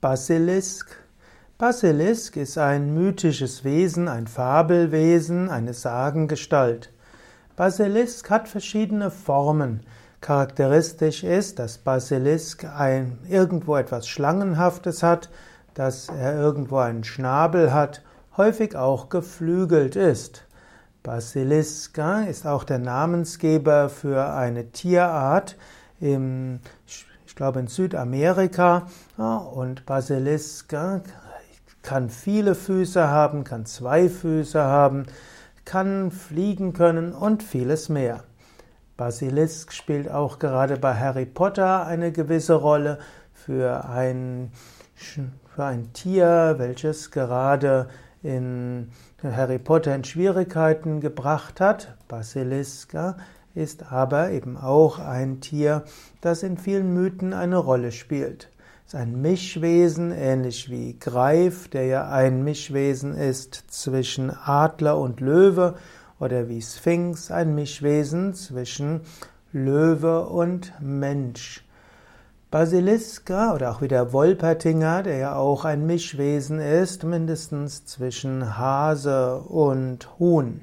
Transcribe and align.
Basilisk. 0.00 0.94
Basilisk 1.58 2.36
ist 2.36 2.56
ein 2.56 2.94
mythisches 2.94 3.64
Wesen, 3.64 4.06
ein 4.06 4.28
Fabelwesen, 4.28 5.50
eine 5.50 5.74
Sagengestalt. 5.74 6.92
Basilisk 7.56 8.30
hat 8.30 8.48
verschiedene 8.48 9.10
Formen. 9.10 9.80
Charakteristisch 10.20 11.24
ist, 11.24 11.58
dass 11.58 11.78
Basilisk 11.78 12.64
ein, 12.64 13.18
irgendwo 13.28 13.74
etwas 13.74 14.06
Schlangenhaftes 14.06 15.02
hat, 15.02 15.30
dass 15.74 16.08
er 16.10 16.36
irgendwo 16.36 16.76
einen 16.76 17.02
Schnabel 17.02 17.72
hat, 17.72 18.04
häufig 18.36 18.76
auch 18.76 19.08
geflügelt 19.08 19.96
ist. 19.96 20.44
Basilisk 21.02 22.00
ist 22.28 22.46
auch 22.46 22.62
der 22.62 22.78
Namensgeber 22.78 23.88
für 23.88 24.32
eine 24.32 24.70
Tierart 24.70 25.56
im 25.98 26.60
glaube 27.36 27.60
in 27.60 27.66
Südamerika. 27.66 28.86
und 29.16 29.86
Basilisk 29.86 30.74
kann 31.82 32.10
viele 32.10 32.54
Füße 32.54 33.08
haben, 33.08 33.44
kann 33.44 33.66
zwei 33.66 34.08
Füße 34.08 34.62
haben, 34.62 35.06
kann 35.64 36.10
fliegen 36.10 36.72
können 36.72 37.12
und 37.12 37.42
vieles 37.42 37.88
mehr. 37.88 38.24
Basilisk 38.96 39.72
spielt 39.72 40.10
auch 40.10 40.38
gerade 40.38 40.76
bei 40.76 40.94
Harry 40.94 41.24
Potter 41.24 41.86
eine 41.86 42.10
gewisse 42.10 42.54
Rolle 42.54 42.98
für 43.32 43.84
ein, 43.84 44.50
für 44.94 45.64
ein 45.64 45.92
Tier, 45.92 46.56
welches 46.58 47.10
gerade 47.10 47.88
in 48.22 48.90
Harry 49.22 49.58
Potter 49.58 49.94
in 49.94 50.04
Schwierigkeiten 50.04 51.00
gebracht 51.00 51.60
hat. 51.60 51.96
Basilisk 52.08 52.94
ist 53.54 53.92
aber 53.92 54.30
eben 54.30 54.56
auch 54.56 54.98
ein 54.98 55.40
Tier, 55.40 55.84
das 56.20 56.42
in 56.42 56.58
vielen 56.58 56.94
Mythen 56.94 57.32
eine 57.32 57.56
Rolle 57.56 57.92
spielt. 57.92 58.50
Es 58.86 58.94
ist 58.94 59.00
ein 59.00 59.20
Mischwesen, 59.20 60.12
ähnlich 60.12 60.70
wie 60.70 60.98
Greif, 60.98 61.68
der 61.68 61.86
ja 61.86 62.08
ein 62.08 62.44
Mischwesen 62.44 63.14
ist 63.14 63.54
zwischen 63.68 64.30
Adler 64.30 64.98
und 64.98 65.20
Löwe, 65.20 65.74
oder 66.20 66.48
wie 66.48 66.62
Sphinx, 66.62 67.30
ein 67.30 67.54
Mischwesen 67.54 68.34
zwischen 68.34 69.02
Löwe 69.52 70.26
und 70.26 70.72
Mensch. 70.80 71.64
Basiliska 72.50 73.54
oder 73.54 73.70
auch 73.70 73.82
wieder 73.82 74.12
Wolpertinger, 74.12 75.02
der 75.02 75.18
ja 75.18 75.36
auch 75.36 75.64
ein 75.64 75.86
Mischwesen 75.86 76.60
ist, 76.60 77.04
mindestens 77.04 77.84
zwischen 77.84 78.56
Hase 78.56 79.38
und 79.40 80.18
Huhn. 80.18 80.62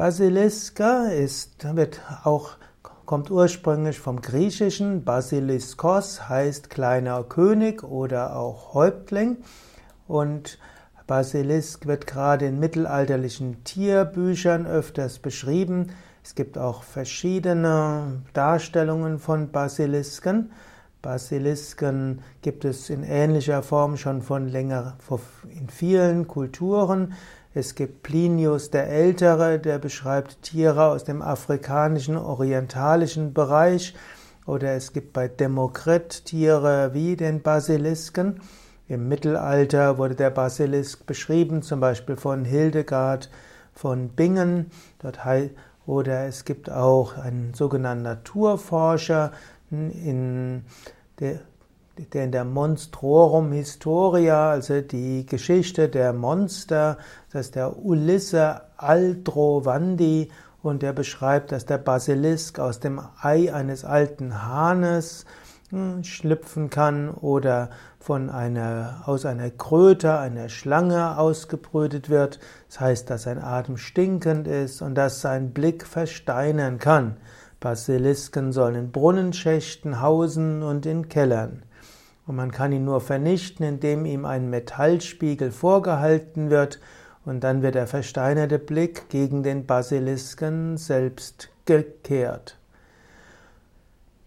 Basiliska 0.00 1.08
ist, 1.08 1.76
wird 1.76 2.00
auch, 2.24 2.52
kommt 3.04 3.30
ursprünglich 3.30 4.00
vom 4.00 4.22
Griechischen. 4.22 5.04
Basiliskos 5.04 6.26
heißt 6.26 6.70
kleiner 6.70 7.22
König 7.22 7.82
oder 7.82 8.34
auch 8.34 8.72
Häuptling. 8.72 9.36
Und 10.08 10.58
Basilisk 11.06 11.86
wird 11.86 12.06
gerade 12.06 12.46
in 12.46 12.58
mittelalterlichen 12.58 13.62
Tierbüchern 13.64 14.66
öfters 14.66 15.18
beschrieben. 15.18 15.88
Es 16.24 16.34
gibt 16.34 16.56
auch 16.56 16.82
verschiedene 16.82 18.22
Darstellungen 18.32 19.18
von 19.18 19.50
Basilisken. 19.50 20.50
Basilisken 21.02 22.20
gibt 22.42 22.64
es 22.64 22.90
in 22.90 23.02
ähnlicher 23.02 23.62
Form 23.62 23.96
schon 23.96 24.20
von 24.20 24.48
länger, 24.48 24.96
in 25.58 25.68
vielen 25.68 26.28
Kulturen. 26.28 27.14
Es 27.54 27.74
gibt 27.74 28.02
Plinius 28.02 28.70
der 28.70 28.88
Ältere, 28.88 29.58
der 29.58 29.78
beschreibt 29.78 30.42
Tiere 30.42 30.86
aus 30.86 31.04
dem 31.04 31.22
afrikanischen, 31.22 32.16
orientalischen 32.16 33.32
Bereich. 33.32 33.94
Oder 34.46 34.72
es 34.74 34.92
gibt 34.92 35.12
bei 35.12 35.28
Demokrit 35.28 36.26
Tiere 36.26 36.90
wie 36.92 37.16
den 37.16 37.40
Basilisken. 37.40 38.40
Im 38.86 39.08
Mittelalter 39.08 39.96
wurde 39.98 40.16
der 40.16 40.30
Basilisk 40.30 41.06
beschrieben, 41.06 41.62
zum 41.62 41.80
Beispiel 41.80 42.16
von 42.16 42.44
Hildegard 42.44 43.30
von 43.72 44.10
Bingen. 44.10 44.70
oder 45.86 46.26
es 46.26 46.44
gibt 46.44 46.70
auch 46.70 47.16
einen 47.16 47.54
sogenannten 47.54 48.02
Naturforscher 48.02 49.32
in 49.70 50.64
der 51.18 51.40
der 52.12 52.24
in 52.24 52.32
der 52.32 52.44
Monstrorum 52.44 53.52
Historia, 53.52 54.50
also 54.50 54.80
die 54.80 55.26
Geschichte 55.26 55.88
der 55.88 56.12
Monster, 56.12 56.98
das 57.32 57.46
ist 57.46 57.56
der 57.56 57.84
Ulisse 57.84 58.62
Aldrovandi 58.78 60.30
und 60.62 60.82
der 60.82 60.92
beschreibt, 60.92 61.52
dass 61.52 61.66
der 61.66 61.78
Basilisk 61.78 62.58
aus 62.58 62.80
dem 62.80 63.00
Ei 63.20 63.52
eines 63.52 63.84
alten 63.84 64.46
Hahnes 64.46 65.24
hm, 65.70 66.04
schlüpfen 66.04 66.70
kann 66.70 67.10
oder 67.10 67.70
von 67.98 68.30
einer, 68.30 69.02
aus 69.04 69.26
einer 69.26 69.50
Kröte, 69.50 70.18
einer 70.18 70.48
Schlange 70.48 71.18
ausgebrütet 71.18 72.08
wird. 72.08 72.40
Das 72.68 72.80
heißt, 72.80 73.10
dass 73.10 73.22
sein 73.24 73.38
Atem 73.38 73.76
stinkend 73.76 74.48
ist 74.48 74.80
und 74.80 74.94
dass 74.94 75.20
sein 75.20 75.52
Blick 75.52 75.86
versteinern 75.86 76.78
kann. 76.78 77.18
Basilisken 77.60 78.52
sollen 78.52 78.74
in 78.74 78.90
Brunnenschächten 78.90 80.00
hausen 80.00 80.62
und 80.62 80.86
in 80.86 81.08
Kellern. 81.08 81.62
Und 82.26 82.36
man 82.36 82.50
kann 82.50 82.72
ihn 82.72 82.84
nur 82.84 83.00
vernichten, 83.00 83.64
indem 83.66 84.06
ihm 84.06 84.24
ein 84.24 84.48
Metallspiegel 84.48 85.50
vorgehalten 85.50 86.50
wird 86.50 86.80
und 87.24 87.44
dann 87.44 87.62
wird 87.62 87.74
der 87.74 87.86
versteinerte 87.86 88.58
Blick 88.58 89.08
gegen 89.10 89.42
den 89.42 89.66
Basilisken 89.66 90.78
selbst 90.78 91.50
gekehrt. 91.66 92.56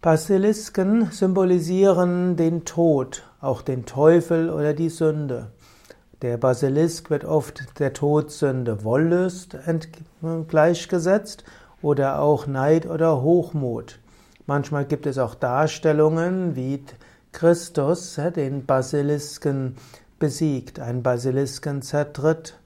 Basilisken 0.02 1.12
symbolisieren 1.12 2.36
den 2.36 2.66
Tod, 2.66 3.24
auch 3.40 3.62
den 3.62 3.86
Teufel 3.86 4.50
oder 4.50 4.74
die 4.74 4.90
Sünde. 4.90 5.52
Der 6.22 6.38
Basilisk 6.38 7.10
wird 7.10 7.26
oft 7.26 7.80
der 7.80 7.94
Todsünde 7.94 8.84
Wollust 8.84 9.58
gleichgesetzt 10.48 11.44
oder 11.84 12.20
auch 12.20 12.48
Neid 12.48 12.88
oder 12.88 13.22
Hochmut. 13.22 14.00
Manchmal 14.48 14.86
gibt 14.86 15.06
es 15.06 15.20
auch 15.20 15.36
Darstellungen 15.36 16.56
wie 16.56 16.84
Christus 17.32 18.20
den 18.36 18.66
Basilisken 18.66 19.76
besiegt, 20.18 20.80
ein 20.80 21.04
Basilisken 21.04 21.82
zertritt. 21.82 22.58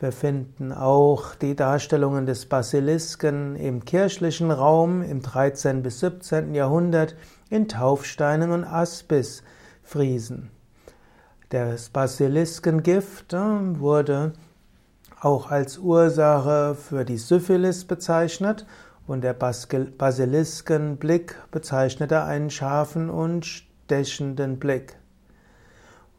Wir 0.00 0.12
finden 0.12 0.72
auch 0.72 1.34
die 1.34 1.54
Darstellungen 1.54 2.26
des 2.26 2.46
Basilisken 2.46 3.56
im 3.56 3.84
kirchlichen 3.84 4.50
Raum 4.50 5.02
im 5.02 5.22
13. 5.22 5.82
bis 5.82 6.00
17. 6.00 6.54
Jahrhundert 6.54 7.14
in 7.50 7.68
Taufsteinen 7.68 8.50
und 8.50 8.64
Aspisfriesen. 8.64 10.50
Das 11.50 11.90
Basiliskengift 11.90 13.32
äh, 13.32 13.38
wurde 13.78 14.32
auch 15.24 15.50
als 15.50 15.78
Ursache 15.78 16.74
für 16.74 17.06
die 17.06 17.16
Syphilis 17.16 17.86
bezeichnet 17.86 18.66
und 19.06 19.24
der 19.24 19.32
Basiliskenblick 19.32 21.36
bezeichnete 21.50 22.24
einen 22.24 22.50
scharfen 22.50 23.08
und 23.08 23.46
stechenden 23.46 24.58
Blick. 24.58 24.96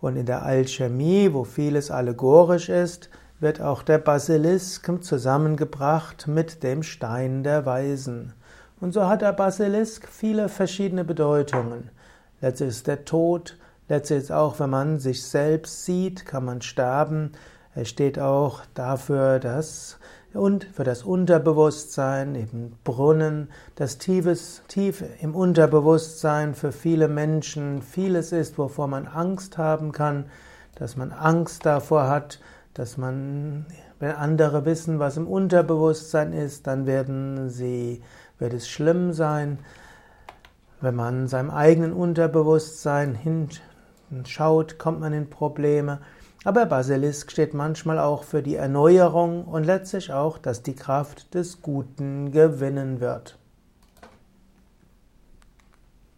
Und 0.02 0.18
in 0.18 0.26
der 0.26 0.44
Alchemie, 0.44 1.30
wo 1.34 1.44
vieles 1.44 1.92
allegorisch 1.92 2.70
ist, 2.70 3.12
wird 3.40 3.62
auch 3.62 3.84
der 3.84 4.00
Basilisk 4.00 4.92
zusammengebracht 5.04 6.28
mit 6.28 6.64
dem 6.64 6.82
Stein 6.82 7.44
der 7.44 7.66
Weisen. 7.66 8.34
Und 8.80 8.94
so 8.94 9.08
hat 9.08 9.22
der 9.22 9.34
Basilisk 9.34 10.08
viele 10.08 10.50
verschiedene 10.50 11.04
Bedeutungen. 11.04 11.92
Letztlich 12.42 12.70
ist 12.70 12.88
der 12.88 13.06
Tod, 13.06 13.58
letztlich 13.88 14.24
ist 14.24 14.32
auch, 14.32 14.60
wenn 14.60 14.72
man 14.72 15.00
sich 15.00 15.24
selbst 15.24 15.86
sieht, 15.86 16.26
kann 16.26 16.46
man 16.46 16.62
sterben. 16.62 17.34
Er 17.76 17.86
steht 17.86 18.20
auch 18.20 18.62
dafür, 18.74 19.40
dass 19.40 20.00
und 20.34 20.66
für 20.66 20.84
das 20.84 21.04
Unterbewusstsein, 21.04 22.36
eben 22.36 22.78
Brunnen, 22.84 23.50
das 23.76 23.98
tiefes, 23.98 24.64
tief 24.68 25.04
im 25.22 25.34
Unterbewusstsein 25.34 26.56
für 26.56 26.74
viele 26.74 27.08
Menschen 27.08 27.82
vieles 27.82 28.34
ist, 28.34 28.58
wovor 28.58 28.88
man 28.88 29.08
Angst 29.08 29.58
haben 29.58 29.94
kann, 29.94 30.26
dass 30.76 30.98
man 30.98 31.12
Angst 31.12 31.66
davor 31.66 32.10
hat, 32.10 32.40
dass 32.74 32.98
man, 32.98 33.66
wenn 34.00 34.12
andere 34.12 34.66
wissen, 34.66 35.00
was 35.00 35.16
im 35.16 35.28
Unterbewusstsein 35.28 36.34
ist, 36.34 36.68
dann 36.68 36.86
werden 36.86 37.50
sie, 37.50 38.02
wird 38.38 38.54
es 38.54 38.68
schlimm 38.68 39.14
sein. 39.14 39.60
Wenn 40.82 40.96
man 40.96 41.30
seinem 41.30 41.50
eigenen 41.50 41.94
Unterbewusstsein 41.94 43.16
hinschaut, 43.16 44.78
kommt 44.78 45.00
man 45.00 45.14
in 45.14 45.30
Probleme. 45.30 46.00
Aber 46.46 46.68
Basilisk 46.68 47.32
steht 47.32 47.56
manchmal 47.56 47.98
auch 47.98 48.24
für 48.24 48.44
die 48.44 48.56
Erneuerung 48.56 49.46
und 49.46 49.64
letztlich 49.64 50.14
auch, 50.14 50.38
dass 50.38 50.62
die 50.62 50.76
Kraft 50.76 51.34
des 51.34 51.64
Guten 51.64 52.32
gewinnen 52.32 53.00
wird. 53.00 53.40